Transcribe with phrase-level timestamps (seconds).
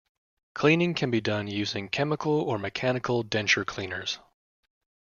[0.55, 4.17] Cleaning can be done using chemical or mechanical denture cleaners.